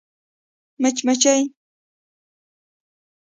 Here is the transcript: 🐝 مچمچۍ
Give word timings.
🐝 0.81 0.83
مچمچۍ 1.05 1.41